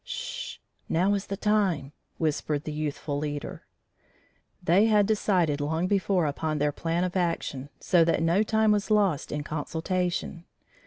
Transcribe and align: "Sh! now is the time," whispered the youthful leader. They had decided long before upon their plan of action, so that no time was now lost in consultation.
"Sh! 0.03 0.57
now 0.89 1.13
is 1.13 1.27
the 1.27 1.37
time," 1.37 1.91
whispered 2.17 2.63
the 2.63 2.71
youthful 2.71 3.19
leader. 3.19 3.67
They 4.63 4.87
had 4.87 5.05
decided 5.05 5.61
long 5.61 5.85
before 5.85 6.25
upon 6.25 6.57
their 6.57 6.71
plan 6.71 7.03
of 7.03 7.15
action, 7.15 7.69
so 7.79 8.03
that 8.05 8.23
no 8.23 8.41
time 8.41 8.71
was 8.71 8.89
now 8.89 8.95
lost 8.95 9.31
in 9.31 9.43
consultation. 9.43 10.45